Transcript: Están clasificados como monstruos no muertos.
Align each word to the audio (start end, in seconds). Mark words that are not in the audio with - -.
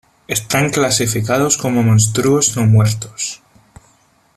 Están 0.27 0.71
clasificados 0.71 1.57
como 1.59 1.83
monstruos 1.83 2.57
no 2.57 2.65
muertos. 2.65 3.43